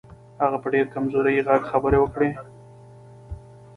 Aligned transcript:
هغه 0.43 0.57
په 0.63 0.67
ډېر 0.73 0.85
کمزوري 0.93 1.45
غږ 1.47 1.61
خبرې 1.71 1.97
وکړې. 2.01 2.29